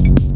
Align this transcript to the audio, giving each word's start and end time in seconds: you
you 0.00 0.29